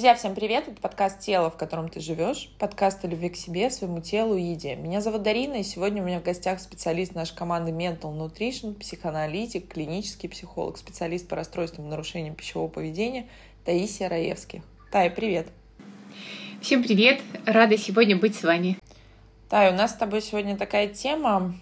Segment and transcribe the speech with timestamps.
[0.00, 0.66] Друзья, всем привет!
[0.66, 4.40] Это подкаст «Тело, в котором ты живешь», подкаст о любви к себе, своему телу и
[4.40, 4.74] еде.
[4.74, 9.68] Меня зовут Дарина, и сегодня у меня в гостях специалист нашей команды Mental Nutrition, психоаналитик,
[9.68, 13.26] клинический психолог, специалист по расстройствам и нарушениям пищевого поведения
[13.66, 14.62] Таисия Раевских.
[14.90, 15.48] Тая, привет!
[16.62, 17.20] Всем привет!
[17.44, 18.78] Рада сегодня быть с вами.
[19.50, 21.54] Тая, у нас с тобой сегодня такая тема.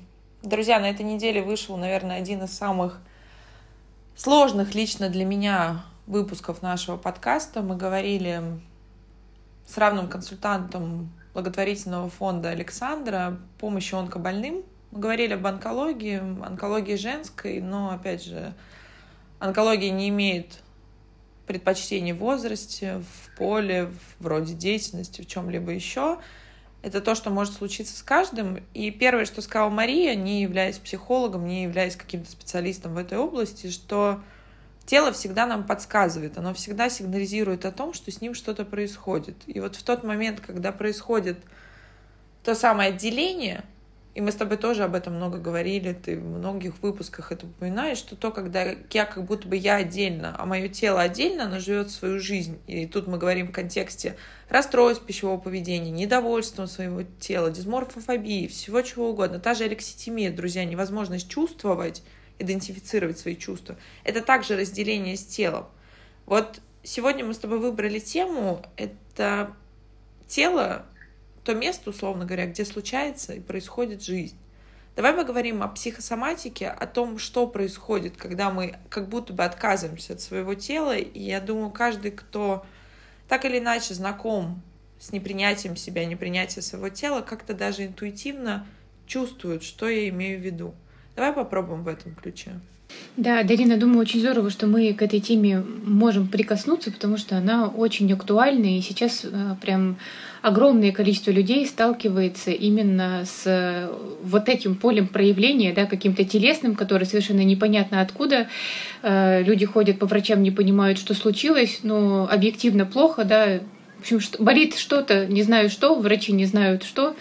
[0.45, 3.01] Друзья, на этой неделе вышел, наверное, один из самых
[4.15, 8.43] сложных лично для меня выпусков нашего подкаста мы говорили
[9.67, 14.63] с равным консультантом благотворительного фонда Александра помощи онкобольным.
[14.91, 18.55] Мы говорили об онкологии, онкологии женской, но, опять же,
[19.39, 20.63] онкология не имеет
[21.47, 26.21] предпочтений в возрасте, в поле, в роде деятельности, в чем-либо еще.
[26.81, 28.65] Это то, что может случиться с каждым.
[28.73, 33.71] И первое, что сказала Мария, не являясь психологом, не являясь каким-то специалистом в этой области,
[33.71, 34.23] что
[34.89, 39.37] тело всегда нам подсказывает, оно всегда сигнализирует о том, что с ним что-то происходит.
[39.47, 41.37] И вот в тот момент, когда происходит
[42.43, 43.65] то самое отделение,
[44.15, 47.99] и мы с тобой тоже об этом много говорили, ты в многих выпусках это упоминаешь,
[47.99, 51.91] что то, когда я как будто бы я отдельно, а мое тело отдельно, оно живет
[51.91, 52.59] свою жизнь.
[52.67, 54.17] И тут мы говорим в контексте
[54.49, 59.39] расстройств пищевого поведения, недовольства своего тела, дисморфофобии, всего чего угодно.
[59.39, 62.03] Та же алекситимия, друзья, невозможность чувствовать,
[62.39, 63.77] идентифицировать свои чувства.
[64.05, 65.67] Это также разделение с телом.
[66.27, 69.53] Вот сегодня мы с тобой выбрали тему, это
[70.27, 70.87] тело,
[71.45, 74.37] то место, условно говоря, где случается и происходит жизнь.
[74.97, 80.21] Давай поговорим о психосоматике, о том, что происходит, когда мы как будто бы отказываемся от
[80.21, 80.97] своего тела.
[80.97, 82.67] И я думаю, каждый, кто
[83.29, 84.61] так или иначе знаком
[84.99, 88.67] с непринятием себя, непринятием своего тела, как-то даже интуитивно
[89.07, 90.75] чувствует, что я имею в виду.
[91.19, 92.53] Давай попробуем в этом ключе.
[93.17, 97.67] Да, Дарина, думаю, очень здорово, что мы к этой теме можем прикоснуться, потому что она
[97.67, 99.97] очень актуальна, и сейчас э, прям
[100.43, 103.93] огромное количество людей сталкивается именно с э,
[104.23, 108.47] вот этим полем проявления, да, каким-то телесным, который совершенно непонятно откуда.
[109.03, 113.59] Э, люди ходят по врачам, не понимают, что случилось, но объективно плохо, да,
[113.99, 117.17] в общем, болит что-то, не знаю что, врачи не знают что.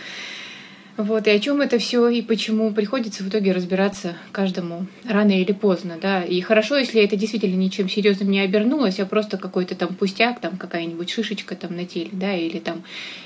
[0.97, 5.52] Вот, и о чем это все и почему приходится в итоге разбираться каждому рано или
[5.52, 6.24] поздно, да.
[6.24, 10.57] И хорошо, если это действительно ничем серьезным не обернулось, а просто какой-то там пустяк, там
[10.57, 12.84] какая-нибудь шишечка там на теле, да, или там,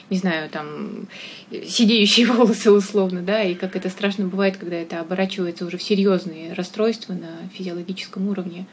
[0.10, 1.08] не знаю, там
[1.50, 6.52] сидеющие волосы условно, да, и как это страшно бывает, когда это оборачивается уже в серьезные
[6.52, 8.66] расстройства на физиологическом уровне.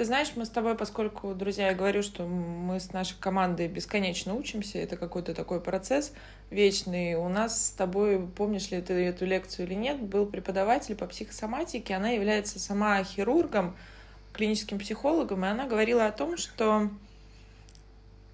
[0.00, 4.34] Ты знаешь, мы с тобой, поскольку, друзья, я говорю, что мы с нашей командой бесконечно
[4.34, 6.14] учимся, это какой-то такой процесс
[6.48, 7.16] вечный.
[7.16, 11.92] У нас с тобой, помнишь ли ты эту лекцию или нет, был преподаватель по психосоматике,
[11.92, 13.76] она является сама хирургом,
[14.32, 16.88] клиническим психологом, и она говорила о том, что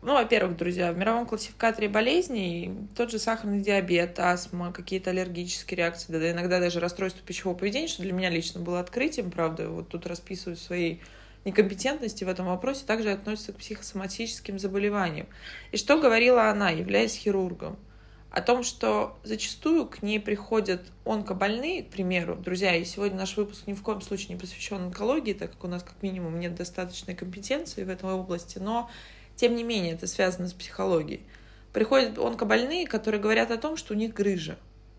[0.02, 6.12] ну, во-первых, друзья, в мировом классификаторе болезней тот же сахарный диабет, астма, какие-то аллергические реакции,
[6.12, 10.06] да, иногда даже расстройство пищевого поведения, что для меня лично было открытием, правда, вот тут
[10.06, 10.98] расписываю свои
[11.46, 15.26] некомпетентности в этом вопросе также относится к психосоматическим заболеваниям.
[15.72, 17.78] И что говорила она, являясь хирургом?
[18.30, 23.66] О том, что зачастую к ней приходят онкобольные, к примеру, друзья, и сегодня наш выпуск
[23.66, 27.14] ни в коем случае не посвящен онкологии, так как у нас как минимум нет достаточной
[27.14, 28.90] компетенции в этой области, но
[29.36, 31.22] тем не менее это связано с психологией.
[31.72, 34.58] Приходят онкобольные, которые говорят о том, что у них грыжа.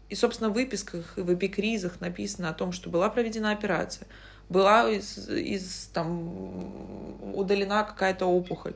[0.09, 4.07] И, собственно, в выписках и в эпикризах написано о том, что была проведена операция,
[4.49, 8.73] была из, из там, удалена какая-то опухоль.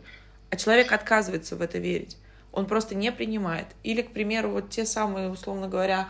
[0.50, 2.18] А человек отказывается в это верить.
[2.52, 3.68] Он просто не принимает.
[3.84, 6.10] Или, к примеру, вот те самые, условно говоря,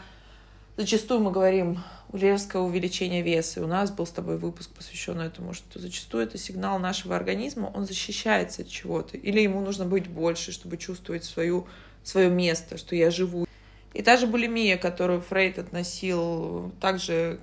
[0.77, 1.79] зачастую мы говорим
[2.11, 3.59] резкое увеличение веса.
[3.59, 7.71] И у нас был с тобой выпуск, посвященный этому, что зачастую это сигнал нашего организма,
[7.73, 9.17] он защищается от чего-то.
[9.17, 11.67] Или ему нужно быть больше, чтобы чувствовать свою,
[12.03, 13.47] свое место, что я живу.
[13.93, 17.39] И та же булимия, которую Фрейд относил также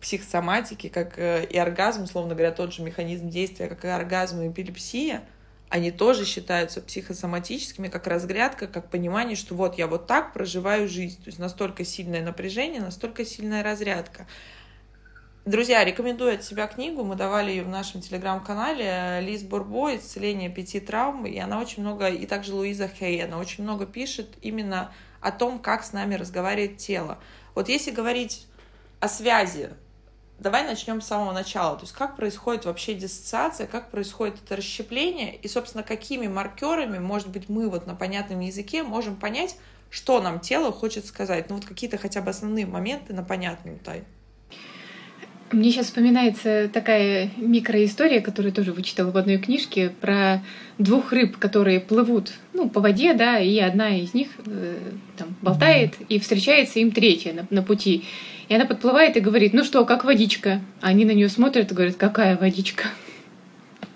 [0.00, 4.48] психосоматики, как э, и оргазм, условно говоря, тот же механизм действия, как и оргазм и
[4.48, 5.22] эпилепсия,
[5.68, 11.16] они тоже считаются психосоматическими, как разрядка, как понимание, что вот я вот так проживаю жизнь.
[11.16, 14.26] То есть настолько сильное напряжение, настолько сильная разрядка.
[15.44, 17.04] Друзья, рекомендую от себя книгу.
[17.04, 19.20] Мы давали ее в нашем телеграм-канале.
[19.22, 21.24] Лиз Бурбо «Исцеление пяти травм».
[21.24, 25.58] И она очень много, и также Луиза Хей, она очень много пишет именно о том,
[25.58, 27.18] как с нами разговаривает тело.
[27.54, 28.46] Вот если говорить
[28.98, 29.70] о связи
[30.38, 31.76] Давай начнем с самого начала.
[31.76, 37.28] То есть как происходит вообще диссоциация, как происходит это расщепление, и, собственно, какими маркерами, может
[37.28, 39.56] быть, мы вот на понятном языке можем понять,
[39.90, 41.48] что нам тело хочет сказать.
[41.48, 44.04] Ну вот какие-то хотя бы основные моменты на понятном тай.
[45.52, 50.42] Мне сейчас вспоминается такая микроистория, которую тоже вычитала в одной книжке, про
[50.76, 54.76] двух рыб, которые плывут ну, по воде, да, и одна из них э,
[55.16, 58.04] там, болтает, и встречается им третья на, на пути.
[58.48, 60.60] И она подплывает и говорит, ну что, как водичка?
[60.80, 62.88] А они на нее смотрят и говорят, какая водичка?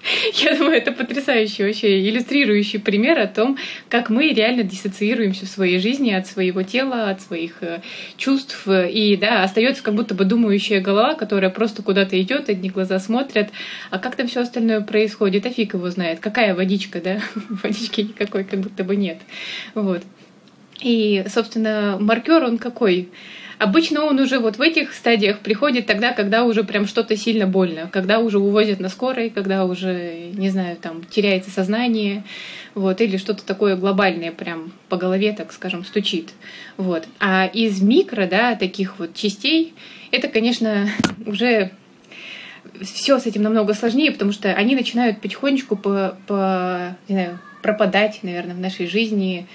[0.34, 3.58] Я думаю, это потрясающий вообще иллюстрирующий пример о том,
[3.88, 7.80] как мы реально диссоциируемся в своей жизни от своего тела, от своих э,
[8.16, 8.66] чувств.
[8.66, 13.50] И да, остается как будто бы думающая голова, которая просто куда-то идет, одни глаза смотрят.
[13.90, 15.46] А как там все остальное происходит?
[15.46, 16.20] А фиг его знает.
[16.20, 17.20] Какая водичка, да?
[17.62, 19.18] Водички никакой как будто бы нет.
[19.74, 20.02] Вот.
[20.80, 23.10] И, собственно, маркер он какой?
[23.60, 27.90] Обычно он уже вот в этих стадиях приходит тогда, когда уже прям что-то сильно больно,
[27.92, 32.24] когда уже увозят на скорой, когда уже, не знаю, там теряется сознание,
[32.74, 36.30] вот, или что-то такое глобальное прям по голове, так скажем, стучит.
[36.78, 37.06] Вот.
[37.18, 39.74] А из микро, да, таких вот частей,
[40.10, 40.88] это, конечно,
[41.26, 41.70] уже
[42.80, 48.20] все с этим намного сложнее, потому что они начинают потихонечку по, по не знаю, пропадать,
[48.22, 49.46] наверное, в нашей жизни,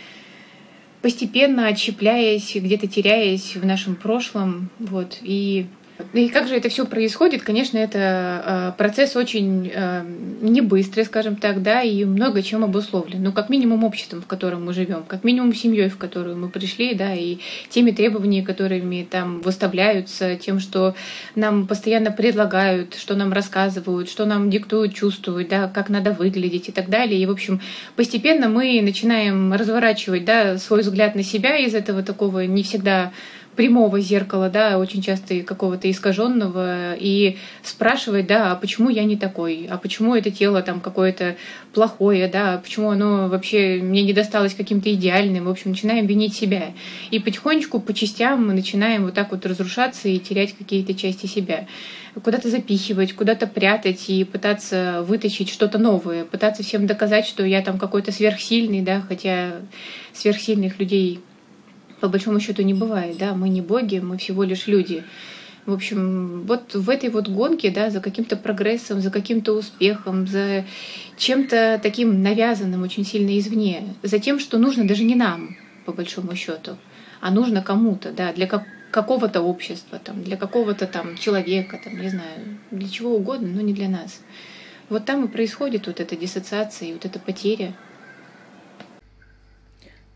[1.05, 4.71] постепенно отщепляясь, где-то теряясь в нашем прошлом.
[4.79, 5.19] Вот.
[5.21, 5.67] И
[6.13, 7.41] и как же это все происходит?
[7.43, 10.03] Конечно, это э, процесс очень э,
[10.41, 13.23] не быстрый, скажем так, да, и много чем обусловлен.
[13.23, 16.95] Ну, как минимум обществом, в котором мы живем, как минимум семьей, в которую мы пришли,
[16.95, 17.37] да, и
[17.69, 20.95] теми требованиями, которыми там выставляются, тем, что
[21.35, 26.71] нам постоянно предлагают, что нам рассказывают, что нам диктуют, чувствуют, да, как надо выглядеть и
[26.73, 27.21] так далее.
[27.21, 27.61] И, в общем,
[27.95, 33.13] постепенно мы начинаем разворачивать, да, свой взгляд на себя из этого такого не всегда
[33.55, 39.67] прямого зеркала, да, очень часто какого-то искаженного, и спрашивать, да, а почему я не такой,
[39.69, 41.35] а почему это тело там какое-то
[41.73, 46.73] плохое, да, почему оно вообще мне не досталось каким-то идеальным, в общем, начинаем винить себя.
[47.11, 51.67] И потихонечку, по частям мы начинаем вот так вот разрушаться и терять какие-то части себя.
[52.23, 57.77] Куда-то запихивать, куда-то прятать и пытаться вытащить что-то новое, пытаться всем доказать, что я там
[57.77, 59.53] какой-то сверхсильный, да, хотя
[60.13, 61.19] сверхсильных людей
[62.05, 65.03] по большому счету не бывает, да, мы не боги, мы всего лишь люди.
[65.65, 70.65] В общем, вот в этой вот гонке, да, за каким-то прогрессом, за каким-то успехом, за
[71.17, 76.35] чем-то таким навязанным очень сильно извне, за тем, что нужно даже не нам, по большому
[76.35, 76.77] счету,
[77.21, 82.09] а нужно кому-то, да, для как какого-то общества, там, для какого-то там человека, там, не
[82.09, 84.21] знаю, для чего угодно, но не для нас.
[84.89, 87.73] Вот там и происходит вот эта диссоциация и вот эта потеря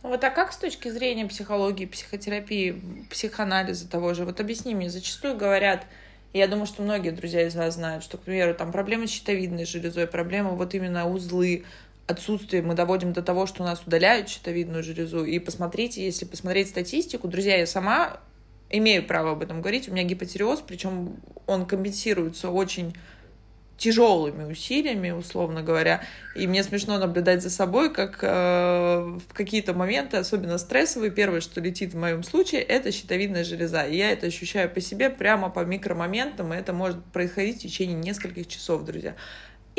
[0.02, 4.26] вот а как с точки зрения психологии, психотерапии, психоанализа того же?
[4.26, 5.86] Вот объясни мне, зачастую говорят,
[6.34, 9.66] я думаю, что многие друзья из вас знают, что, к примеру, там проблемы с щитовидной
[9.66, 11.66] железой, проблемы вот именно узлы,
[12.08, 15.24] отсутствие, мы доводим до того, что у нас удаляют щитовидную железу.
[15.24, 18.20] И посмотрите, если посмотреть статистику, друзья, я сама
[18.70, 22.96] имею право об этом говорить, у меня гипотереоз, причем он компенсируется очень
[23.80, 26.04] тяжелыми усилиями, условно говоря.
[26.36, 31.60] И мне смешно наблюдать за собой, как э, в какие-то моменты, особенно стрессовые, первое, что
[31.62, 33.84] летит в моем случае, это щитовидная железа.
[33.84, 37.96] И я это ощущаю по себе прямо по микромоментам, и это может происходить в течение
[37.96, 39.16] нескольких часов, друзья.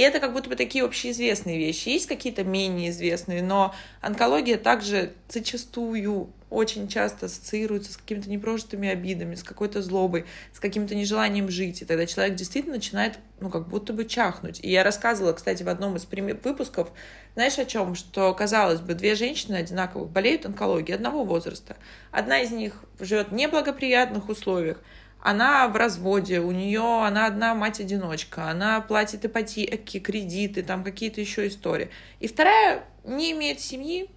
[0.01, 1.91] И это как будто бы такие общеизвестные вещи.
[1.91, 9.35] Есть какие-то менее известные, но онкология также зачастую очень часто ассоциируется с какими-то непрожитыми обидами,
[9.35, 11.83] с какой-то злобой, с каким-то нежеланием жить.
[11.83, 14.59] И тогда человек действительно начинает, ну, как будто бы чахнуть.
[14.65, 16.91] И я рассказывала, кстати, в одном из выпусков,
[17.35, 17.95] знаешь, о чем?
[17.95, 21.77] Что, казалось бы, две женщины одинаковых болеют онкологией одного возраста.
[22.11, 24.83] Одна из них живет в неблагоприятных условиях,
[25.23, 31.47] она в разводе, у нее она одна мать-одиночка, она платит ипотеки, кредиты, там какие-то еще
[31.47, 31.91] истории.
[32.21, 34.09] И вторая не имеет семьи,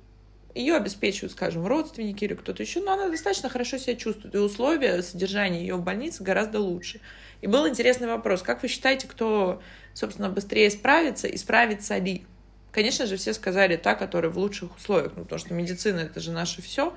[0.55, 5.01] ее обеспечивают, скажем, родственники или кто-то еще, но она достаточно хорошо себя чувствует, и условия
[5.01, 7.01] содержания ее в больнице гораздо лучше.
[7.41, 9.62] И был интересный вопрос, как вы считаете, кто,
[9.93, 12.25] собственно, быстрее справится и справится ли?
[12.72, 16.31] Конечно же, все сказали та, которая в лучших условиях, ну, потому что медицина— это же
[16.31, 16.95] наше все,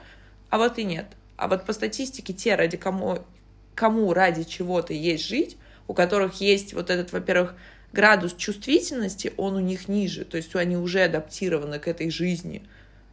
[0.49, 1.07] а вот и нет.
[1.37, 3.19] А вот по статистике те, ради кому
[3.77, 5.57] кому ради чего-то есть жить,
[5.87, 7.55] у которых есть вот этот, во-первых,
[7.93, 12.63] градус чувствительности, он у них ниже, то есть они уже адаптированы к этой жизни.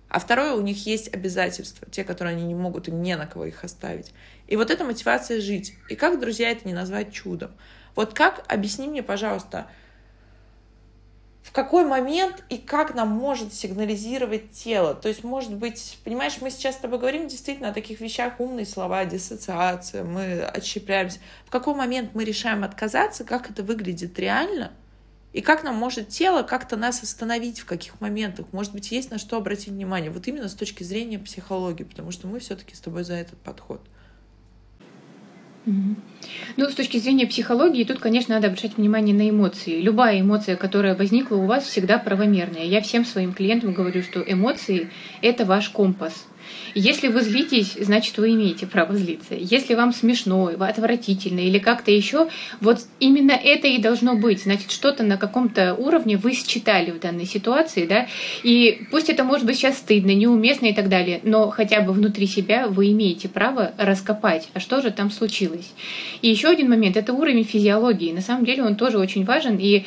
[0.09, 3.45] А второе, у них есть обязательства, те, которые они не могут, им не на кого
[3.45, 4.11] их оставить.
[4.47, 5.73] И вот эта мотивация жить.
[5.89, 7.51] И как, друзья, это не назвать чудом?
[7.95, 9.67] Вот как, объясни мне, пожалуйста,
[11.43, 14.95] в какой момент и как нам может сигнализировать тело.
[14.95, 18.65] То есть, может быть, понимаешь, мы сейчас с тобой говорим действительно о таких вещах, умные
[18.65, 21.19] слова, диссоциация, мы отщепляемся.
[21.45, 24.71] В какой момент мы решаем отказаться, как это выглядит реально,
[25.33, 28.45] и как нам может тело как-то нас остановить в каких моментах?
[28.51, 30.11] Может быть, есть на что обратить внимание?
[30.11, 33.81] Вот именно с точки зрения психологии, потому что мы все-таки с тобой за этот подход.
[35.65, 39.81] Ну, с точки зрения психологии, тут, конечно, надо обращать внимание на эмоции.
[39.81, 42.65] Любая эмоция, которая возникла у вас, всегда правомерная.
[42.65, 44.89] Я всем своим клиентам говорю, что эмоции—
[45.21, 46.27] это ваш компас.
[46.75, 49.35] Если вы злитесь, значит, вы имеете право злиться.
[49.35, 52.27] Если вам смешно, отвратительно или как-то еще,
[52.61, 54.43] вот именно это и должно быть.
[54.43, 58.07] Значит, что-то на каком-то уровне вы считали в данной ситуации, да,
[58.43, 62.27] и пусть это может быть сейчас стыдно, неуместно и так далее, но хотя бы внутри
[62.27, 65.71] себя вы имеете право раскопать, а что же там случилось.
[66.21, 68.11] И еще один момент— это уровень физиологии.
[68.11, 69.85] На самом деле он тоже очень важен, и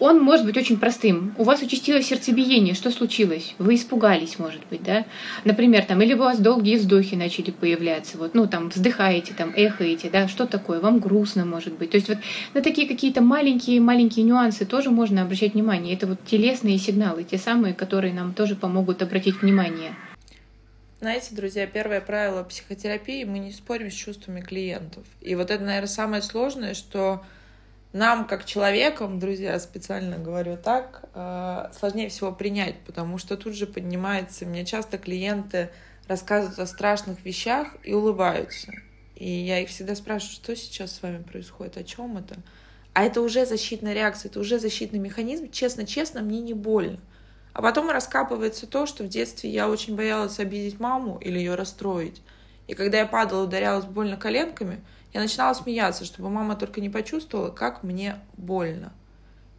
[0.00, 1.34] он может быть очень простым.
[1.38, 3.54] У вас участилось сердцебиение, что случилось?
[3.58, 5.04] Вы испугались, может быть, да?
[5.44, 10.10] Например, там, или у вас долгие вздохи начали появляться, вот, ну, там, вздыхаете, там, эхаете,
[10.10, 10.80] да, что такое?
[10.80, 11.90] Вам грустно, может быть.
[11.90, 12.18] То есть вот
[12.54, 15.94] на такие какие-то маленькие-маленькие нюансы тоже можно обращать внимание.
[15.94, 19.94] Это вот телесные сигналы, те самые, которые нам тоже помогут обратить внимание.
[21.00, 25.04] Знаете, друзья, первое правило психотерапии— мы не спорим с чувствами клиентов.
[25.20, 27.22] И вот это, наверное, самое сложное, что
[27.92, 33.66] нам, как человекам, друзья, специально говорю так, э, сложнее всего принять, потому что тут же
[33.66, 35.70] поднимается, мне часто клиенты
[36.06, 38.72] рассказывают о страшных вещах и улыбаются.
[39.14, 42.36] И я их всегда спрашиваю, что сейчас с вами происходит, о чем это?
[42.92, 45.50] А это уже защитная реакция, это уже защитный механизм.
[45.50, 46.98] Честно-честно, мне не больно.
[47.54, 52.20] А потом раскапывается то, что в детстве я очень боялась обидеть маму или ее расстроить.
[52.66, 54.80] И когда я падала, ударялась больно коленками—
[55.12, 58.92] я начинала смеяться, чтобы мама только не почувствовала, как мне больно.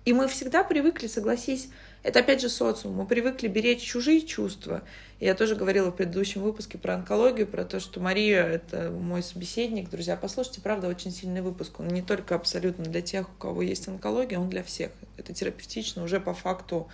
[0.06, 1.70] И мы всегда привыкли, согласись,
[2.01, 4.82] это опять же социум, мы привыкли беречь чужие чувства.
[5.20, 9.22] И я тоже говорила в предыдущем выпуске про онкологию, про то, что Мария— это мой
[9.22, 9.89] собеседник.
[9.89, 11.79] Друзья, послушайте, правда, очень сильный выпуск.
[11.79, 14.91] Он не только абсолютно для тех, у кого есть онкология, он для всех.
[15.18, 16.88] Это терапевтично уже по факту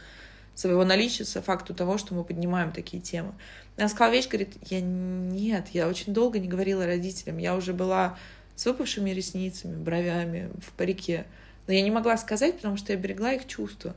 [0.55, 3.35] своего наличия, по факту того, что мы поднимаем такие темы.
[3.77, 8.17] Она сказала вещь, говорит, я нет, я очень долго не говорила родителям, я уже была
[8.55, 11.25] с выпавшими ресницами, бровями, в парике.
[11.67, 13.95] Но я не могла сказать, потому что я берегла их чувства.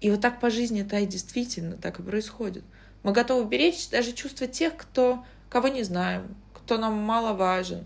[0.00, 2.64] И вот так по жизни это и действительно так и происходит.
[3.02, 7.84] Мы готовы беречь даже чувства тех, кто, кого не знаем, кто нам мало важен.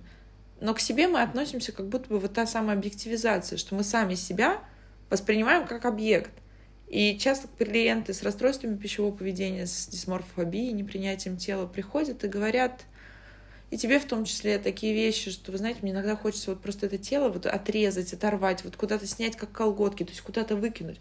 [0.60, 4.14] Но к себе мы относимся как будто бы вот та самая объективизация, что мы сами
[4.14, 4.62] себя
[5.10, 6.30] воспринимаем как объект.
[6.86, 12.84] И часто клиенты с расстройствами пищевого поведения, с дисморфофобией, непринятием тела приходят и говорят,
[13.72, 16.84] и тебе в том числе такие вещи, что, вы знаете, мне иногда хочется вот просто
[16.84, 21.00] это тело вот отрезать, оторвать, вот куда-то снять, как колготки, то есть куда-то выкинуть.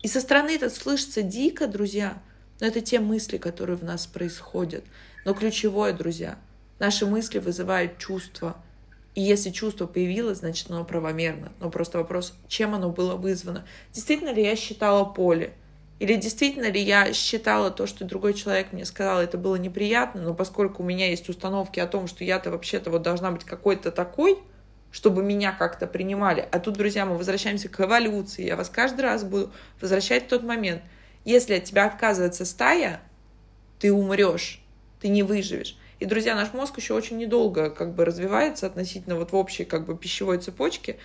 [0.00, 2.16] И со стороны это слышится дико, друзья,
[2.58, 4.82] но это те мысли, которые в нас происходят.
[5.26, 6.38] Но ключевое, друзья,
[6.78, 8.56] наши мысли вызывают чувства.
[9.14, 11.52] И если чувство появилось, значит, оно правомерно.
[11.60, 13.66] Но просто вопрос, чем оно было вызвано.
[13.92, 15.52] Действительно ли я считала поле?
[15.98, 20.34] Или действительно ли я считала то, что другой человек мне сказал, это было неприятно, но
[20.34, 24.38] поскольку у меня есть установки о том, что я-то вообще-то вот должна быть какой-то такой,
[24.90, 26.46] чтобы меня как-то принимали.
[26.52, 28.44] А тут, друзья, мы возвращаемся к эволюции.
[28.44, 29.50] Я вас каждый раз буду
[29.80, 30.82] возвращать в тот момент.
[31.24, 33.00] Если от тебя отказывается стая,
[33.78, 34.62] ты умрешь,
[35.00, 35.76] ты не выживешь.
[35.98, 39.86] И, друзья, наш мозг еще очень недолго как бы развивается относительно вот в общей как
[39.86, 40.98] бы пищевой цепочке,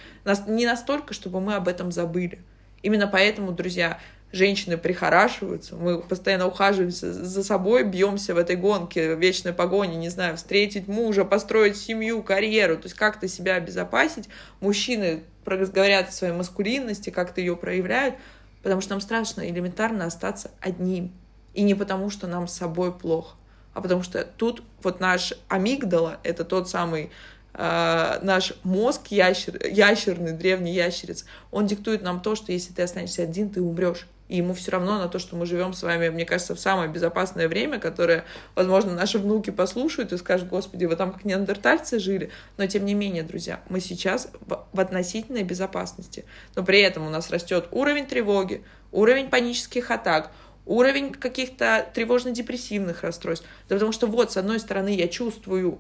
[0.48, 2.42] не настолько, чтобы мы об этом забыли.
[2.84, 4.00] Именно поэтому, друзья,
[4.32, 10.38] женщины прихорашиваются, мы постоянно ухаживаем за собой, бьемся в этой гонке, вечной погоне, не знаю,
[10.38, 14.30] встретить мужа, построить семью, карьеру, то есть как-то себя обезопасить.
[14.60, 18.16] Мужчины говорят о своей маскулинности, как-то ее проявляют,
[18.64, 21.12] потому что нам страшно элементарно остаться одним.
[21.54, 23.36] И не потому, что нам с собой плохо,
[23.74, 27.12] а потому что тут вот наш амигдала, это тот самый
[27.54, 33.24] э, наш мозг ящер, ящерный, древний ящериц, он диктует нам то, что если ты останешься
[33.24, 36.26] один, ты умрешь и ему все равно на то, что мы живем с вами, мне
[36.26, 38.24] кажется, в самое безопасное время, которое,
[38.56, 42.94] возможно, наши внуки послушают и скажут, господи, вы там как неандертальцы жили, но тем не
[42.94, 46.24] менее, друзья, мы сейчас в относительной безопасности,
[46.56, 50.32] но при этом у нас растет уровень тревоги, уровень панических атак,
[50.66, 55.78] уровень каких-то тревожно-депрессивных расстройств, да потому что вот, с одной стороны, я чувствую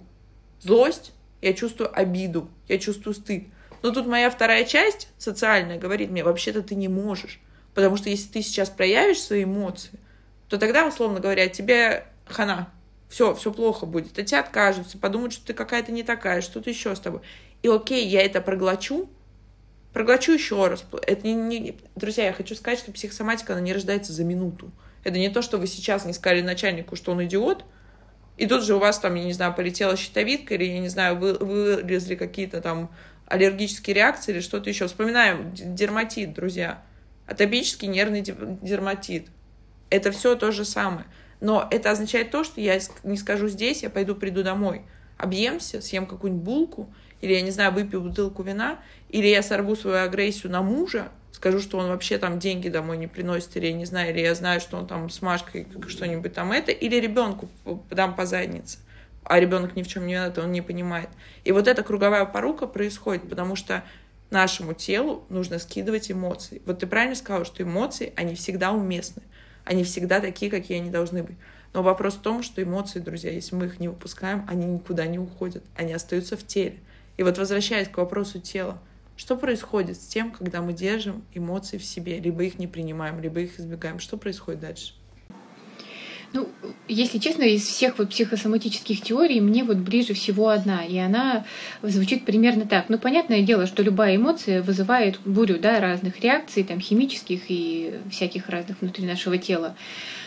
[0.59, 3.45] злость, я чувствую обиду, я чувствую стыд,
[3.81, 7.39] но тут моя вторая часть социальная говорит мне, вообще-то ты не можешь.
[7.73, 9.99] Потому что если ты сейчас проявишь свои эмоции,
[10.49, 12.69] то тогда, условно говоря, тебе хана.
[13.09, 14.17] Все, все плохо будет.
[14.17, 17.21] От тебя откажутся, подумают, что ты какая-то не такая, что-то еще с тобой.
[17.61, 19.09] И окей, я это проглочу,
[19.93, 20.85] проглочу еще раз.
[21.05, 21.77] Это не, не...
[21.95, 24.71] Друзья, я хочу сказать, что психосоматика, она не рождается за минуту.
[25.03, 27.65] Это не то, что вы сейчас не сказали начальнику, что он идиот,
[28.37, 31.17] и тут же у вас там, я не знаю, полетела щитовидка, или, я не знаю,
[31.17, 32.89] вы, вылезли какие-то там
[33.27, 34.87] аллергические реакции или что-то еще.
[34.87, 36.81] Вспоминаем дерматит, друзья
[37.31, 39.27] атопический нервный дерматит.
[39.89, 41.05] Это все то же самое.
[41.39, 44.83] Но это означает то, что я не скажу здесь, я пойду приду домой.
[45.17, 50.03] объемся, съем какую-нибудь булку, или, я не знаю, выпью бутылку вина, или я сорву свою
[50.03, 53.85] агрессию на мужа, скажу, что он вообще там деньги домой не приносит, или я не
[53.85, 57.49] знаю, или я знаю, что он там с Машкой что-нибудь там это, или ребенку
[57.89, 58.79] дам по заднице.
[59.23, 61.09] А ребенок ни в чем не виноват, он не понимает.
[61.43, 63.83] И вот эта круговая порука происходит, потому что
[64.29, 66.61] нашему телу нужно скидывать эмоции.
[66.65, 69.21] Вот ты правильно сказала, что эмоции, они всегда уместны.
[69.63, 71.37] Они всегда такие, какие они должны быть.
[71.73, 75.19] Но вопрос в том, что эмоции, друзья, если мы их не выпускаем, они никуда не
[75.19, 75.63] уходят.
[75.75, 76.77] Они остаются в теле.
[77.17, 78.79] И вот возвращаясь к вопросу тела,
[79.21, 83.39] что происходит с тем, когда мы держим эмоции в себе, либо их не принимаем, либо
[83.41, 83.99] их избегаем?
[83.99, 84.95] Что происходит дальше?
[86.33, 86.49] Ну,
[86.87, 91.45] если честно, из всех вот психосоматических теорий мне вот ближе всего одна, и она
[91.83, 92.89] звучит примерно так.
[92.89, 98.49] Ну, понятное дело, что любая эмоция вызывает бурю, да, разных реакций, там, химических и всяких
[98.49, 99.75] разных внутри нашего тела.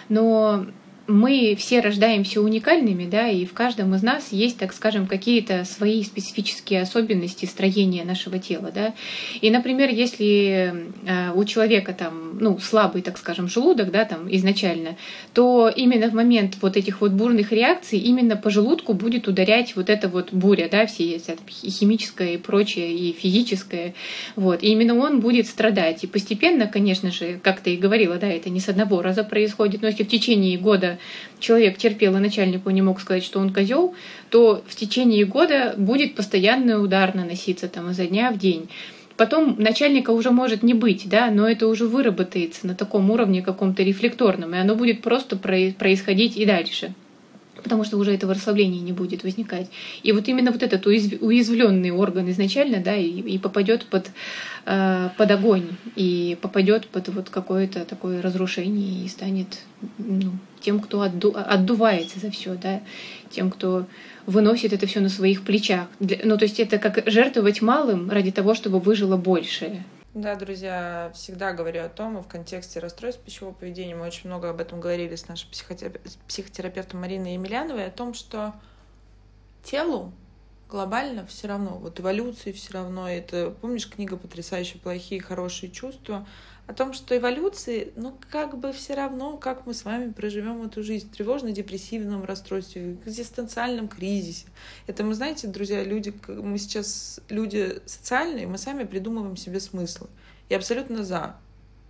[0.08, 0.66] Но
[1.06, 6.02] мы все рождаемся уникальными, да, и в каждом из нас есть, так скажем, какие-то свои
[6.02, 8.94] специфические особенности строения нашего тела, да.
[9.40, 14.96] И, например, если э, у человека там, ну, слабый, так скажем, желудок, да, там изначально,
[15.34, 19.90] то именно в момент вот этих вот бурных реакций именно по желудку будет ударять вот
[19.90, 21.28] эта вот буря, да, все есть
[21.62, 23.94] и химическое и прочее, и физическое,
[24.36, 24.62] вот.
[24.62, 26.04] И именно он будет страдать.
[26.04, 29.82] И постепенно, конечно же, как ты и говорила, да, это не с одного раза происходит,
[29.82, 30.56] но если в течение
[31.38, 33.94] человек терпел и начальнику не мог сказать, что он козел,
[34.30, 38.68] то в течение года будет постоянный удар наноситься там изо дня в день.
[39.16, 43.82] Потом начальника уже может не быть, да, но это уже выработается на таком уровне каком-то
[43.82, 46.94] рефлекторном, и оно будет просто происходить и дальше
[47.64, 49.68] потому что уже этого расслабления не будет возникать.
[50.04, 54.10] И вот именно вот этот уязвленный орган изначально, да, и, и попадет под,
[54.66, 59.58] э, под огонь, и попадет под вот какое-то такое разрушение и станет
[59.98, 62.80] ну, тем, кто отду, отдувается за все, да,
[63.30, 63.86] тем, кто
[64.26, 65.88] выносит это все на своих плечах.
[65.98, 69.84] Ну, то есть это как жертвовать малым ради того, чтобы выжило большее.
[70.14, 74.48] Да, друзья, всегда говорю о том, и в контексте расстройств пищевого поведения мы очень много
[74.48, 75.48] об этом говорили с нашей
[76.28, 78.54] психотерапевтом Мариной Емельяновой, о том, что
[79.64, 80.12] телу
[80.68, 86.24] глобально все равно, вот эволюции все равно, это, помнишь, книга «Потрясающие плохие хорошие чувства»,
[86.66, 90.82] о том, что эволюции, ну, как бы все равно, как мы с вами проживем эту
[90.82, 94.46] жизнь в тревожно-депрессивном расстройстве, в экзистенциальном кризисе.
[94.86, 100.08] Это мы, знаете, друзья, люди, мы сейчас люди социальные, мы сами придумываем себе смыслы.
[100.48, 101.36] И абсолютно за.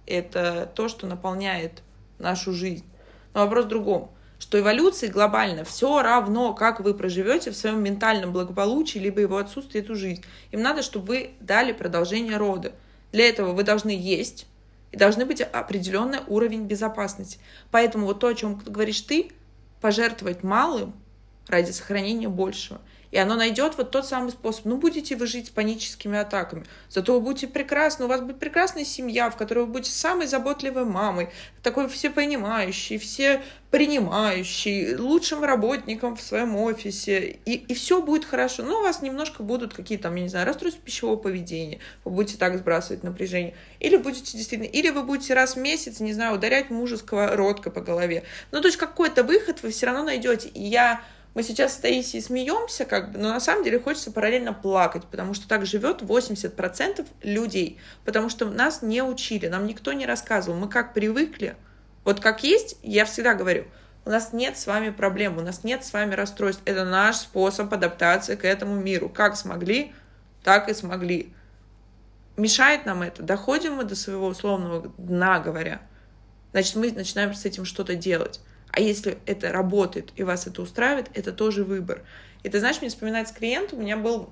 [0.06, 1.82] Это то, что наполняет
[2.18, 2.84] нашу жизнь.
[3.32, 4.10] Но вопрос в другом
[4.44, 9.80] что эволюции глобально все равно, как вы проживете в своем ментальном благополучии, либо его отсутствии
[9.80, 10.22] эту жизнь.
[10.50, 12.72] Им надо, чтобы вы дали продолжение рода.
[13.12, 14.46] Для этого вы должны есть,
[14.94, 17.40] и должны быть определенный уровень безопасности.
[17.72, 19.32] Поэтому вот то, о чем говоришь ты,
[19.80, 20.94] пожертвовать малым
[21.48, 22.80] ради сохранения большего–
[23.14, 24.64] и оно найдет вот тот самый способ.
[24.64, 28.84] Ну, будете вы жить с паническими атаками, зато вы будете прекрасны, у вас будет прекрасная
[28.84, 31.28] семья, в которой вы будете самой заботливой мамой,
[31.62, 38.64] такой все понимающий, все принимающий, лучшим работником в своем офисе, и, и все будет хорошо.
[38.64, 42.58] Но у вас немножко будут какие-то, я не знаю, расстройства пищевого поведения, вы будете так
[42.58, 46.96] сбрасывать напряжение, или будете действительно, или вы будете раз в месяц, не знаю, ударять мужа
[46.96, 48.24] сковородкой по голове.
[48.50, 50.48] Ну, то есть какой-то выход вы все равно найдете.
[50.48, 51.00] И я
[51.34, 55.34] мы сейчас с Таисией смеемся, как бы, но на самом деле хочется параллельно плакать, потому
[55.34, 60.68] что так живет 80% людей, потому что нас не учили, нам никто не рассказывал, мы
[60.68, 61.56] как привыкли,
[62.04, 63.64] вот как есть, я всегда говорю,
[64.04, 67.72] у нас нет с вами проблем, у нас нет с вами расстройств, это наш способ
[67.72, 69.92] адаптации к этому миру, как смогли,
[70.42, 71.32] так и смогли.
[72.36, 75.80] Мешает нам это, доходим мы до своего условного дна, говоря,
[76.52, 78.40] значит, мы начинаем с этим что-то делать.
[78.76, 82.02] А если это работает и вас это устраивает, это тоже выбор.
[82.42, 84.30] И ты знаешь, мне вспоминается клиент, у меня был,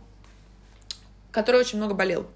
[1.31, 2.27] который очень много болел.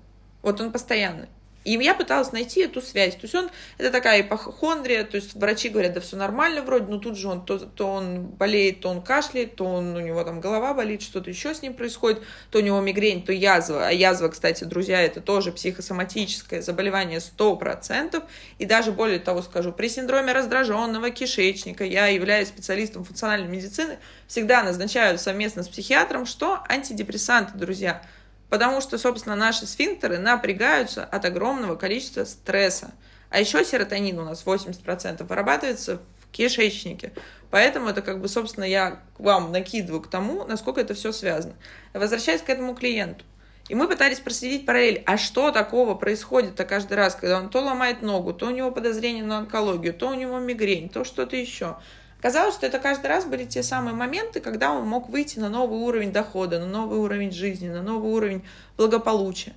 [0.41, 1.27] Вот он постоянно.
[1.67, 3.15] И я пыталась найти эту связь.
[3.15, 6.99] То есть он, это такая ипохондрия, то есть врачи говорят, да все нормально вроде, но
[6.99, 10.41] тут же он, то, то он болеет, то он кашляет, то он, у него там
[10.41, 13.89] голова болит, что-то еще с ним происходит, то у него мигрень, то язва.
[13.89, 18.23] А язва, кстати, друзья, это тоже психосоматическое заболевание 100%.
[18.59, 23.99] И даже более того скажу, при синдроме раздраженного кишечника я являюсь специалистом функциональной медицины,
[24.29, 28.03] всегда назначаю совместно с психиатром, что антидепрессанты, друзья–
[28.49, 32.93] Потому что, собственно, наши сфинктеры напрягаются от огромного количества стресса.
[33.31, 37.13] А еще серотонин у нас 80% вырабатывается в кишечнике.
[37.51, 41.55] Поэтому это как бы, собственно, я вам накидываю к тому, насколько это все связано.
[41.93, 43.25] Возвращаясь к этому клиенту.
[43.69, 48.01] И мы пытались проследить параллель, а что такого происходит-то каждый раз, когда он то ломает
[48.01, 51.77] ногу, то у него подозрение на онкологию, то у него мигрень, то что-то еще.
[52.21, 55.79] Казалось, что это каждый раз были те самые моменты, когда он мог выйти на новый
[55.79, 58.45] уровень дохода, на новый уровень жизни, на новый уровень
[58.77, 59.53] благополучия.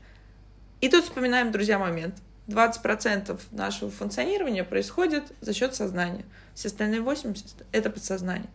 [0.82, 2.16] И тут вспоминаем, друзья, момент.
[2.48, 6.26] 20% нашего функционирования происходит за счет сознания.
[6.56, 8.50] Все остальные 80%— это подсознание.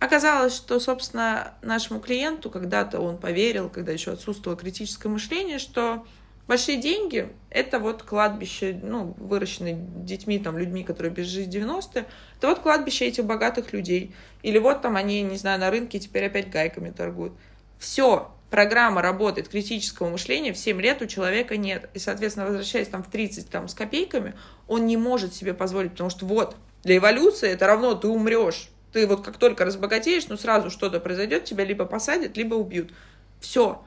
[0.00, 6.06] Оказалось, что, собственно, нашему клиенту когда-то он поверил, когда еще отсутствовало критическое мышление, что
[6.48, 12.06] большие деньги— это вот кладбище, ну, выращенные детьми, там, людьми, которые жизни 90-е,
[12.38, 14.14] это вот кладбище этих богатых людей.
[14.42, 17.34] Или вот там они, не знаю, на рынке теперь опять гайками торгуют.
[17.78, 21.88] Все, программа работает критического мышления в 7 лет у человека нет.
[21.94, 24.34] И, соответственно, возвращаясь там в 30 там, с копейками,
[24.66, 29.06] он не может себе позволить, потому что вот, для эволюции это равно ты умрешь ты
[29.06, 32.92] вот как только разбогатеешь, ну сразу что-то произойдет, тебя либо посадят, либо убьют.
[33.40, 33.82] Все,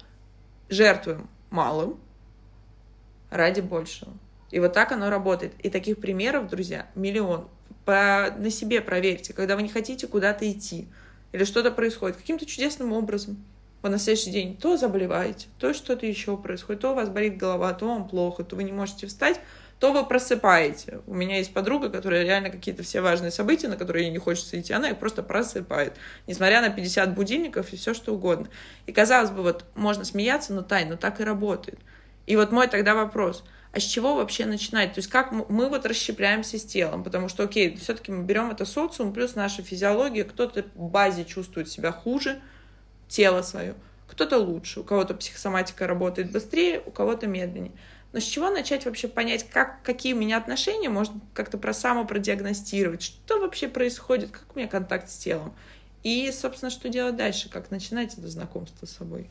[0.69, 2.00] жертвуем малым
[3.31, 4.11] ради большего.
[4.51, 5.53] И вот так оно работает.
[5.63, 7.47] И таких примеров, друзья, миллион.
[7.85, 10.87] По, на себе проверьте, когда вы не хотите куда-то идти,
[11.31, 13.43] или что-то происходит каким-то чудесным образом.
[13.81, 17.73] Вы на следующий день то заболеваете, то что-то еще происходит, то у вас болит голова,
[17.73, 19.39] то вам плохо, то вы не можете встать,
[19.79, 20.99] то вы просыпаете.
[21.07, 24.59] У меня есть подруга, которая реально какие-то все важные события, на которые ей не хочется
[24.59, 25.95] идти, она их просто просыпает,
[26.27, 28.49] несмотря на 50 будильников и все что угодно.
[28.85, 31.79] И казалось бы, вот можно смеяться, но тай, но так и работает.
[32.25, 34.93] И вот мой тогда вопрос, а с чего вообще начинать?
[34.93, 38.65] То есть как мы вот расщепляемся с телом, потому что, окей, все-таки мы берем это
[38.65, 42.41] социум плюс наша физиология, кто-то в базе чувствует себя хуже,
[43.07, 43.75] тело свое,
[44.07, 47.71] кто-то лучше, у кого-то психосоматика работает быстрее, у кого-то медленнее.
[48.12, 53.01] Но с чего начать вообще понять, как, какие у меня отношения, может как-то про самопродиагностировать,
[53.01, 55.53] что вообще происходит, как у меня контакт с телом.
[56.03, 59.29] И, собственно, что делать дальше, как начинать это знакомство с собой.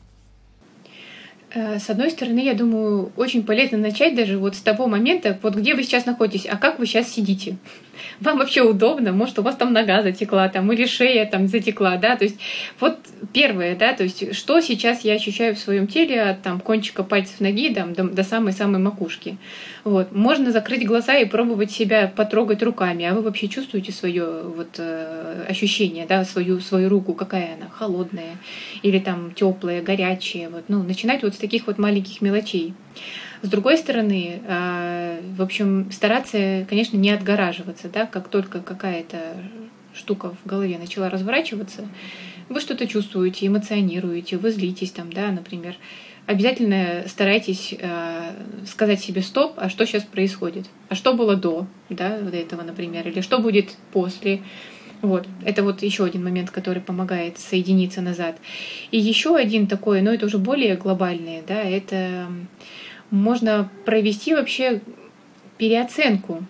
[1.53, 5.55] Э, с одной стороны, я думаю, очень полезно начать даже вот с того момента, вот
[5.55, 7.57] где вы сейчас находитесь, а как вы сейчас сидите.
[8.19, 12.15] Вам вообще удобно, может, у вас там нога затекла, там, или шея там затекла, да,
[12.15, 12.37] то есть
[12.79, 12.97] вот
[13.33, 17.39] первое, да, то есть что сейчас я ощущаю в своем теле от там кончика пальцев
[17.39, 19.37] ноги там, до, до самой-самой макушки.
[19.83, 20.11] Вот.
[20.11, 25.45] Можно закрыть глаза и пробовать себя потрогать руками, а вы вообще чувствуете свое вот, э,
[25.49, 28.37] ощущение, да, свою, свою руку, какая она, холодная
[28.83, 32.73] или там теплая, горячая, вот, ну, начинать вот с таких вот маленьких мелочей.
[33.41, 39.35] С другой стороны, э, в общем, стараться, конечно, не отгораживаться, да, как только какая-то
[39.93, 41.87] штука в голове начала разворачиваться,
[42.49, 45.75] вы что-то чувствуете, эмоционируете, вы злитесь там, да, например,
[46.27, 48.33] обязательно старайтесь э,
[48.67, 53.07] сказать себе стоп, а что сейчас происходит, а что было до, да, вот этого, например,
[53.07, 54.41] или что будет после.
[55.01, 58.37] Вот, это вот еще один момент, который помогает соединиться назад.
[58.91, 62.27] И еще один такой, но это уже более глобальный, да, это
[63.11, 64.81] можно провести вообще
[65.57, 66.43] переоценку,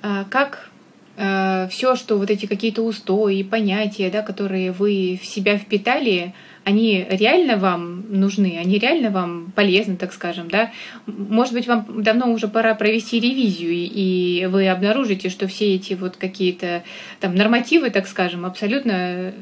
[0.00, 0.70] а, как
[1.16, 7.06] а, все, что вот эти какие-то устои, понятия, да, которые вы в себя впитали, они
[7.08, 10.72] реально вам нужны, они реально вам полезны, так скажем, да?
[11.06, 16.16] Может быть, вам давно уже пора провести ревизию, и вы обнаружите, что все эти вот
[16.16, 16.82] какие-то
[17.20, 19.34] там нормативы, так скажем, абсолютно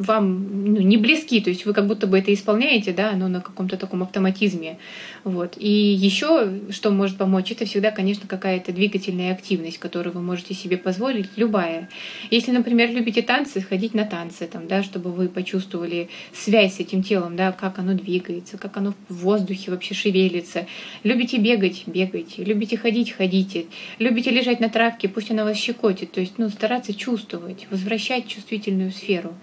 [0.00, 3.42] вам ну, не близки, то есть вы как будто бы это исполняете, да, но на
[3.42, 4.78] каком-то таком автоматизме.
[5.24, 5.54] Вот.
[5.58, 10.78] И еще, что может помочь, это всегда, конечно, какая-то двигательная активность, которую вы можете себе
[10.78, 11.90] позволить, любая.
[12.30, 17.02] Если, например, любите танцы, ходить на танцы, там, да, чтобы вы почувствовали связь с этим
[17.02, 20.66] телом, да, как оно двигается, как оно в воздухе вообще шевелится.
[21.02, 22.42] Любите бегать, бегайте.
[22.42, 23.66] Любите ходить, ходите.
[23.98, 26.12] Любите лежать на травке, пусть она вас щекотит.
[26.12, 29.34] То есть, ну, стараться чувствовать, возвращать чувствительную сферу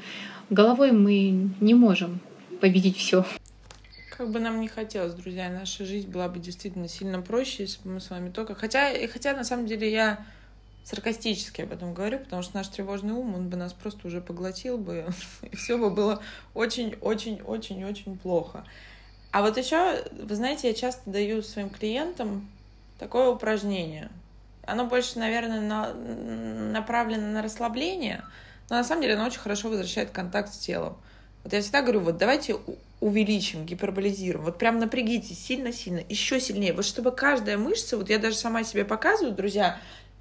[0.50, 2.20] головой мы не можем
[2.62, 3.26] победить все.
[4.18, 7.96] Как бы нам не хотелось, друзья, наша жизнь была бы действительно сильно проще, если бы
[7.96, 8.56] мы с вами только...
[8.56, 10.26] Хотя, хотя на самом деле я
[10.84, 14.78] саркастически об этом говорю, потому что наш тревожный ум, он бы нас просто уже поглотил
[14.78, 15.06] бы,
[15.44, 18.64] и все бы было очень-очень-очень-очень плохо.
[19.32, 22.50] А вот еще, вы знаете, я часто даю своим клиентам
[22.98, 24.10] такое упражнение.
[24.66, 28.24] Оно больше, наверное, на, направлено на расслабление,
[28.70, 30.98] но на самом деле оно очень хорошо возвращает контакт с телом.
[31.44, 32.58] Вот я всегда говорю, вот давайте
[33.00, 38.36] увеличим, гиперболизируем, вот прям напрягитесь сильно-сильно, еще сильнее, вот чтобы каждая мышца, вот я даже
[38.36, 39.80] сама себе показываю, друзья,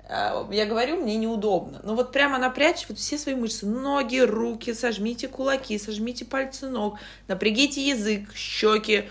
[0.08, 1.80] э, я говорю, мне неудобно.
[1.82, 3.66] Но вот прямо напрячь вот все свои мышцы.
[3.66, 9.08] Ноги, руки, сожмите кулаки, сожмите пальцы ног, напрягите язык, щеки,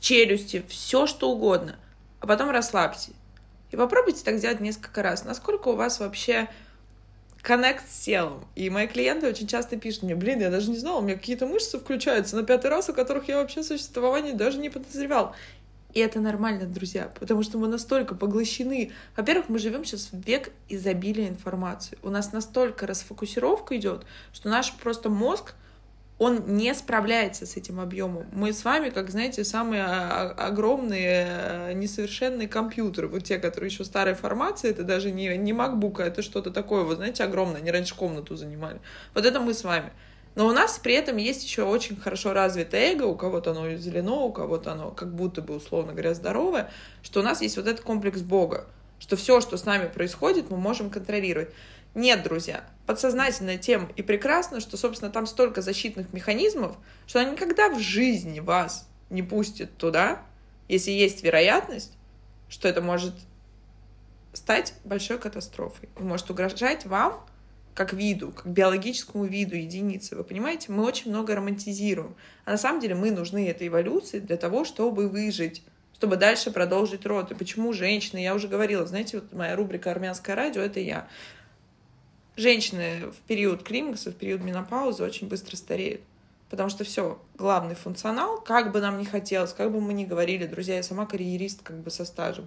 [0.00, 1.76] челюсти, все что угодно.
[2.20, 3.12] А потом расслабьте.
[3.70, 5.24] И попробуйте так сделать несколько раз.
[5.24, 6.48] Насколько у вас вообще
[7.44, 8.42] коннект с телом.
[8.56, 11.46] И мои клиенты очень часто пишут мне, блин, я даже не знала, у меня какие-то
[11.46, 15.36] мышцы включаются на пятый раз, о которых я вообще существовании даже не подозревал.
[15.92, 18.92] И это нормально, друзья, потому что мы настолько поглощены.
[19.14, 21.98] Во-первых, мы живем сейчас в век изобилия информации.
[22.02, 25.54] У нас настолько расфокусировка идет, что наш просто мозг
[26.24, 28.26] он не справляется с этим объемом.
[28.32, 33.08] Мы с вами, как знаете, самые огромные э, несовершенные компьютеры.
[33.08, 36.84] Вот те, которые еще старой формации, это даже не, не MacBook, а это что-то такое,
[36.84, 38.80] вот знаете, огромное, они раньше комнату занимали.
[39.12, 39.92] Вот это мы с вами.
[40.34, 44.22] Но у нас при этом есть еще очень хорошо развитое эго, у кого-то оно зелено,
[44.22, 46.70] у кого-то оно как будто бы, условно говоря, здоровое,
[47.02, 48.64] что у нас есть вот этот комплекс Бога,
[48.98, 51.50] что все, что с нами происходит, мы можем контролировать.
[51.94, 56.76] Нет, друзья, подсознательно тем и прекрасно, что, собственно, там столько защитных механизмов,
[57.06, 60.22] что она никогда в жизни вас не пустит туда,
[60.68, 61.96] если есть вероятность,
[62.48, 63.14] что это может
[64.32, 67.24] стать большой катастрофой может угрожать вам
[67.74, 70.14] как виду, как биологическому виду единицы.
[70.14, 72.14] Вы понимаете, мы очень много романтизируем.
[72.44, 77.04] А на самом деле мы нужны этой эволюции для того, чтобы выжить, чтобы дальше продолжить
[77.04, 77.32] род.
[77.32, 81.08] И почему женщины, я уже говорила, знаете, вот моя рубрика «Армянское радио»— это я.
[82.36, 86.00] Женщины в период климакса, в период менопаузы очень быстро стареют.
[86.50, 90.46] Потому что все, главный функционал, как бы нам ни хотелось, как бы мы ни говорили,
[90.46, 92.46] друзья, я сама карьерист как бы со стажем,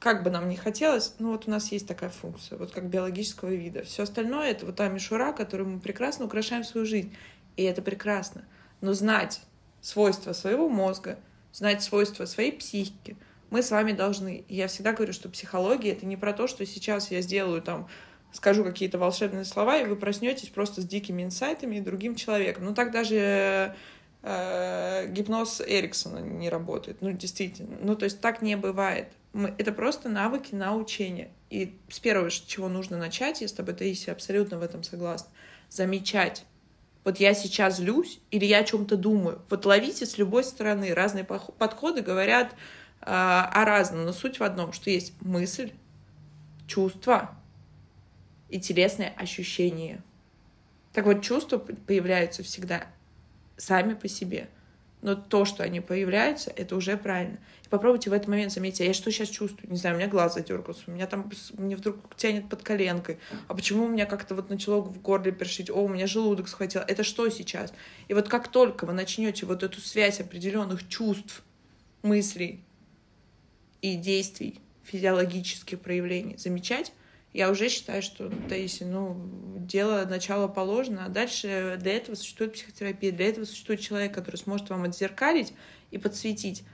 [0.00, 3.50] как бы нам ни хотелось, ну вот у нас есть такая функция, вот как биологического
[3.50, 3.84] вида.
[3.84, 7.14] Все остальное— это вот та мишура, которую мы прекрасно украшаем свою жизнь.
[7.56, 8.44] И это прекрасно.
[8.80, 9.42] Но знать
[9.80, 11.18] свойства своего мозга,
[11.52, 13.16] знать свойства своей психики,
[13.50, 14.44] мы с вами должны.
[14.48, 17.88] И я всегда говорю, что психология— это не про то, что сейчас я сделаю там
[18.32, 22.64] скажу какие-то волшебные слова, и вы проснетесь просто с дикими инсайтами и другим человеком.
[22.64, 23.74] Ну так даже
[24.22, 26.98] э, гипноз Эриксона не работает.
[27.00, 27.76] Ну, действительно.
[27.80, 29.08] Ну, то есть так не бывает.
[29.32, 31.30] Мы, это просто навыки научения.
[31.50, 35.28] И с первого, с чего нужно начать, я с тобой, Таисия, абсолютно в этом согласна,
[35.70, 36.44] замечать.
[37.04, 39.40] Вот я сейчас злюсь или я о чем-то думаю.
[39.48, 40.92] Вот ловите с любой стороны.
[40.92, 42.52] Разные подходы говорят
[43.00, 45.72] э, о разном, но суть в одном, что есть мысль,
[46.66, 47.37] чувство
[48.48, 50.02] и телесные ощущения.
[50.92, 52.86] Так вот, чувства появляются всегда
[53.56, 54.48] сами по себе—
[55.00, 57.38] но то, что они появляются, это уже правильно.
[57.64, 59.70] И попробуйте в этот момент заметить, а я что сейчас чувствую?
[59.70, 63.54] Не знаю, у меня глаз задергался, у меня там, мне вдруг тянет под коленкой, а
[63.54, 67.04] почему у меня как-то вот начало в горле першить, о, у меня желудок схватил, это
[67.04, 67.72] что сейчас?
[68.08, 71.44] И вот как только вы начнете вот эту связь определенных чувств,
[72.02, 72.64] мыслей
[73.82, 76.92] и действий, физиологических проявлений замечать,
[77.38, 79.16] я уже считаю, что, Таисия, ну,
[79.60, 84.70] дело начало положено, а дальше для этого существует психотерапия, для этого существует человек, который сможет
[84.70, 85.52] вам отзеркалить
[85.92, 86.64] и подсветить.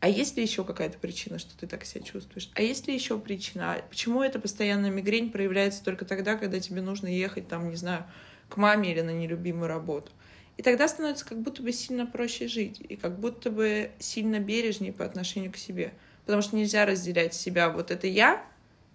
[0.00, 2.50] А есть ли еще какая-то причина, что ты так себя чувствуешь?
[2.54, 3.72] А есть ли еще причина?
[3.72, 8.04] А почему эта постоянная мигрень проявляется только тогда, когда тебе нужно ехать, там, не знаю,
[8.50, 10.12] к маме или на нелюбимую работу?
[10.58, 14.92] И тогда становится как будто бы сильно проще жить, и как будто бы сильно бережнее
[14.92, 15.94] по отношению к себе.
[16.26, 17.70] Потому что нельзя разделять себя.
[17.70, 18.44] Вот это я,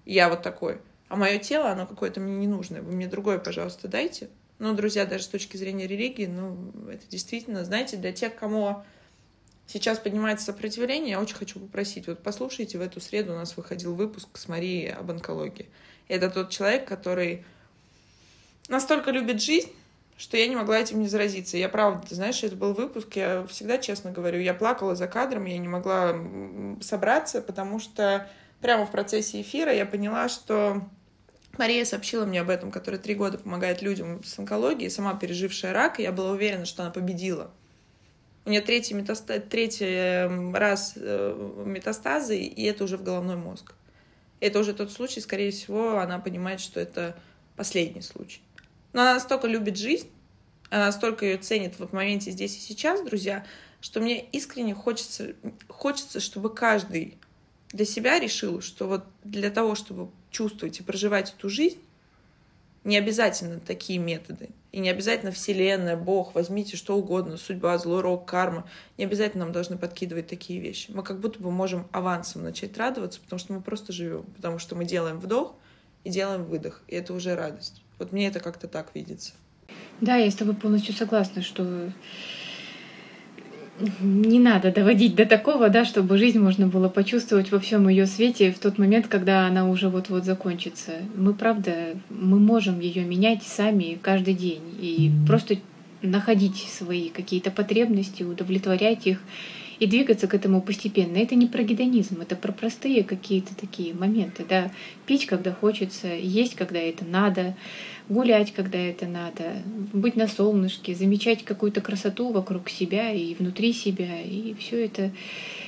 [0.06, 2.82] я вот такой, а мое тело, оно какое-то мне не нужное.
[2.82, 4.30] Вы мне другое, пожалуйста, дайте.
[4.60, 8.84] Ну, друзья, даже с точки зрения религии, ну, это действительно, знаете, для тех, кому
[9.68, 13.94] сейчас поднимается сопротивление, я очень хочу попросить, вот послушайте, в эту среду у нас выходил
[13.94, 15.68] выпуск с Марией об онкологии.
[16.08, 17.46] Это тот человек, который
[18.70, 19.72] настолько любит жизнь,
[20.18, 21.58] что я не могла этим не заразиться.
[21.58, 25.46] Я правда, ты знаешь, это был выпуск, я всегда честно говорю, я плакала за кадром,
[25.46, 26.16] я не могла
[26.82, 28.28] собраться, потому что
[28.62, 30.88] прямо в процессе эфира я поняла, что
[31.58, 36.00] Мария сообщила мне об этом, которая три года помогает людям с онкологией, сама пережившая рак,
[36.00, 37.52] и я была уверена, что она победила.
[38.46, 39.40] У нее третий, метаста...
[39.40, 43.74] третий эм, раз э, метастазы, и это уже в головной мозг.
[44.40, 47.18] Это уже тот случай, скорее всего, она понимает, что это
[47.56, 48.42] последний случай.
[48.94, 50.10] Но она настолько любит жизнь,
[50.70, 53.46] она настолько ее ценит в моменте здесь и сейчас, друзья,
[53.82, 55.34] что мне искренне хочется,
[55.68, 57.18] хочется, чтобы каждый
[57.72, 61.80] для себя решил, что вот для того, чтобы чувствовать и проживать эту жизнь,
[62.84, 64.50] не обязательно такие методы.
[64.72, 68.66] И не обязательно Вселенная, Бог, возьмите что угодно, судьба, злой рок, карма.
[68.98, 70.92] Не обязательно нам должны подкидывать такие вещи.
[70.92, 74.24] Мы как будто бы можем авансом начать радоваться, потому что мы просто живем.
[74.36, 75.56] Потому что мы делаем вдох
[76.06, 76.82] и делаем выдох.
[76.88, 77.82] И это уже радость.
[78.00, 79.34] Вот мне это как-то так видится.
[80.00, 81.92] Да, я с тобой полностью согласна, что
[84.00, 88.52] не надо доводить до такого, да, чтобы жизнь можно было почувствовать во всем ее свете
[88.52, 90.94] в тот момент, когда она уже вот-вот закончится.
[91.16, 95.58] Мы, правда, мы можем ее менять сами каждый день и просто
[96.02, 99.20] находить свои какие-то потребности, удовлетворять их
[99.80, 101.18] и двигаться к этому постепенно.
[101.18, 104.72] Это не про гедонизм, это про простые какие-то такие моменты, да.
[105.06, 107.56] Пить, когда хочется, есть, когда это надо,
[108.10, 109.62] гулять, когда это надо,
[109.94, 115.12] быть на солнышке, замечать какую-то красоту вокруг себя и внутри себя, и все это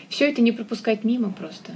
[0.10, 1.74] все это не пропускать мимо просто.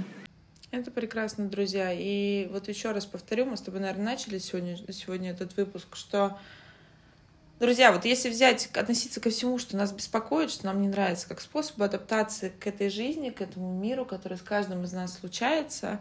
[0.72, 1.92] Это прекрасно, друзья.
[1.92, 6.36] И вот еще раз повторю, мы с тобой, наверное, начали сегодня, сегодня этот выпуск, что
[7.60, 11.40] Друзья, вот если взять, относиться ко всему, что нас беспокоит, что нам не нравится, как
[11.40, 16.00] способ адаптации к этой жизни, к этому миру, который с каждым из нас случается,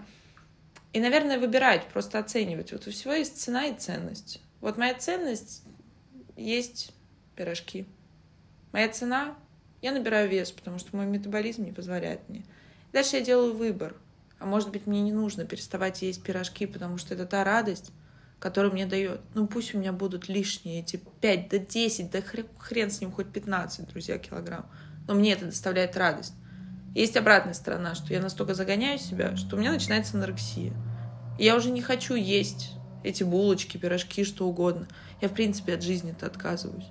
[0.93, 2.71] и, наверное, выбирать, просто оценивать.
[2.71, 4.41] Вот у всего есть цена и ценность.
[4.61, 5.63] Вот моя ценность
[6.35, 6.91] есть
[7.35, 7.85] пирожки.
[8.71, 9.35] Моя цена—
[9.83, 12.43] я набираю вес, потому что мой метаболизм не позволяет мне.
[12.93, 13.95] Дальше я делаю выбор.
[14.39, 17.91] А может быть, мне не нужно переставать есть пирожки, потому что это та радость,
[18.43, 19.21] который мне дает.
[19.35, 22.19] Ну пусть у меня будут лишние эти 5 до 10, да
[22.57, 24.65] хрен с ним хоть 15, друзья, килограмм.
[25.07, 26.33] Но мне это доставляет радость.
[26.93, 30.73] Есть обратная сторона, что я настолько загоняю себя, что у меня начинается анорексия.
[31.39, 32.73] Я уже не хочу есть
[33.05, 34.89] эти булочки, пирожки, что угодно.
[35.21, 36.87] Я, в принципе, от жизни-то отказываюсь.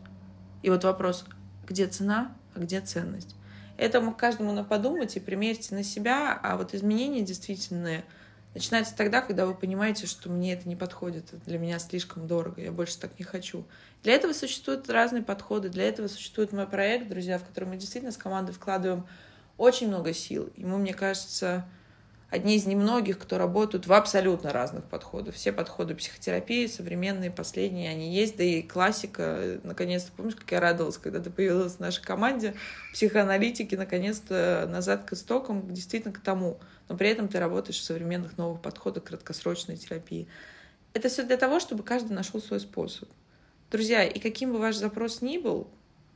[0.63, 1.27] И вот вопрос,
[1.69, 3.37] где цена, а где ценность?
[3.77, 8.07] Это каждому на подумать и примерьте на себя, а вот изменения действительные–
[8.55, 12.73] начинается тогда, когда вы понимаете, что мне это не подходит, для меня слишком дорого, я
[12.73, 13.65] больше так не хочу.
[14.03, 18.13] Для этого существуют разные подходы, для этого существует мой проект, друзья, в который мы действительно
[18.13, 19.07] с командой вкладываем
[19.57, 20.51] очень много сил.
[20.57, 21.67] И мы, мне кажется,
[22.33, 25.35] одни из немногих, кто работают в абсолютно разных подходах.
[25.35, 29.61] Все подходы психотерапии, современные, последние, они есть, да и классика.
[29.63, 32.55] Наконец-то, помнишь, как я радовалась, когда ты появилась в нашей команде,
[32.95, 36.59] психоаналитики, наконец-то назад к истокам, действительно к тому.
[36.89, 40.27] Но при этом ты работаешь в современных новых подходах краткосрочной терапии.
[40.95, 43.11] Это все для того, чтобы каждый нашел свой способ.
[43.71, 45.69] Друзья, и каким бы ваш запрос ни был,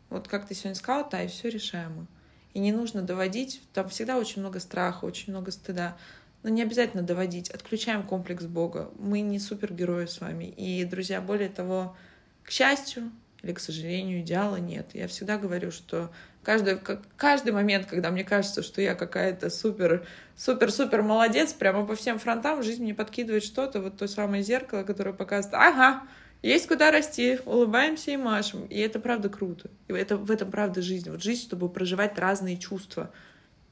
[0.09, 2.07] вот как ты сегодня сказала, та и все решаемо.
[2.57, 5.95] И не нужно доводить, там всегда очень много страха, очень много стыда.
[6.43, 7.51] Но не обязательно доводить.
[7.51, 8.91] Отключаем комплекс Бога.
[8.99, 10.47] Мы не супергерои с вами.
[10.47, 11.95] И, друзья, более того,
[12.43, 14.87] к счастью или, к сожалению, идеала нет.
[14.95, 16.11] Я всегда говорю, что
[16.43, 16.79] каждый,
[17.19, 22.19] каждый момент, когда мне кажется, что я какая-то супер, супер, супер молодец, прямо по всем
[22.19, 26.05] фронтам, жизнь мне подкидывает что-то, вот то самое зеркало, которое показывает, ага,
[26.49, 28.67] есть куда расти, улыбаемся и машем.
[28.67, 29.71] И это правда круто.
[29.89, 31.11] И это, в этом правда жизнь.
[31.11, 33.11] Вот жизнь, чтобы проживать разные чувства.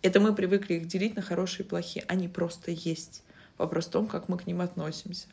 [0.02, 2.04] Это мы привыкли их делить на хорошие и плохие.
[2.08, 3.22] Они просто есть.
[3.58, 5.28] Вопрос в том, как мы к ним относимся.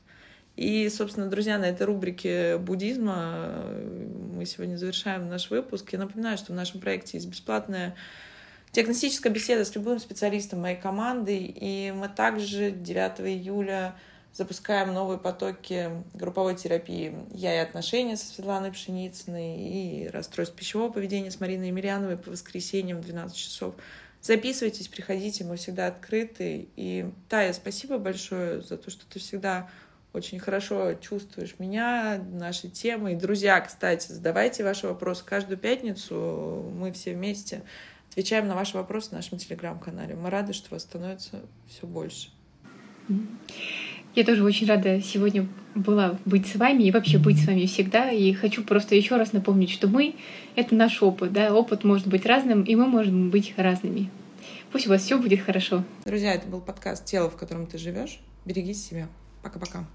[0.56, 3.66] И, собственно, друзья, на этой рубрике буддизма
[4.36, 5.92] мы сегодня завершаем наш выпуск.
[5.94, 7.96] Я напоминаю, что в нашем проекте есть бесплатная
[8.74, 11.38] диагностическая беседа с любым специалистом моей команды.
[11.38, 13.96] И мы также 9 июля
[14.34, 21.32] запускаем новые потоки групповой терапии «Я и отношения» со Светланой Пшеницыной и расстройств пищевого поведения
[21.32, 23.76] с Мариной Емельяновой по воскресеньям в 12 часов.
[24.22, 26.70] Записывайтесь, приходите, мы всегда открыты.
[26.76, 29.70] И, Тая, спасибо большое за то, что ты всегда
[30.14, 33.14] очень хорошо чувствуешь меня, наши темы.
[33.14, 35.24] И, друзья, кстати, задавайте ваши вопросы.
[35.26, 37.64] Каждую пятницу мы все вместе
[38.10, 40.16] отвечаем на ваши вопросы в нашем телеграм-канале.
[40.16, 42.30] Мы рады, что вас становится все больше.
[44.14, 48.12] Я тоже очень рада сегодня была быть с вами и вообще быть с вами всегда.
[48.12, 50.16] И хочу просто еще раз напомнить, что мы—
[50.56, 51.32] это наш опыт.
[51.32, 51.54] Да?
[51.54, 54.10] Опыт может быть разным, и мы можем быть разными.
[54.72, 55.86] Пусть у вас все будет хорошо.
[56.06, 58.20] Друзья, это был подкаст «Тело, в котором ты живешь».
[58.46, 59.08] Берегите себя.
[59.44, 59.86] Пока-пока.